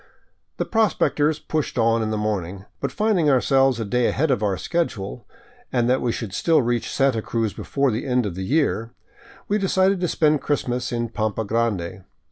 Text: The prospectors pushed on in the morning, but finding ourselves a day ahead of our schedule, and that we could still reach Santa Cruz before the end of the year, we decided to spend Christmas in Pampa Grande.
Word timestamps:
The 0.57 0.65
prospectors 0.65 1.37
pushed 1.37 1.77
on 1.77 2.01
in 2.01 2.09
the 2.09 2.17
morning, 2.17 2.65
but 2.79 2.91
finding 2.91 3.29
ourselves 3.29 3.79
a 3.79 3.85
day 3.85 4.07
ahead 4.07 4.31
of 4.31 4.41
our 4.41 4.57
schedule, 4.57 5.27
and 5.71 5.87
that 5.87 6.01
we 6.01 6.11
could 6.11 6.33
still 6.33 6.59
reach 6.63 6.91
Santa 6.91 7.21
Cruz 7.21 7.53
before 7.53 7.91
the 7.91 8.07
end 8.07 8.25
of 8.25 8.33
the 8.33 8.41
year, 8.41 8.95
we 9.47 9.59
decided 9.59 9.99
to 9.99 10.07
spend 10.07 10.41
Christmas 10.41 10.91
in 10.91 11.09
Pampa 11.09 11.45
Grande. 11.45 12.03